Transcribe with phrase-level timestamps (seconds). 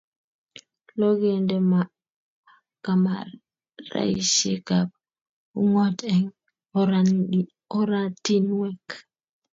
[0.99, 1.55] Lo, kende
[2.83, 4.87] kameraisyekab
[5.61, 6.27] ung'ot eng
[7.79, 8.87] oratinweek.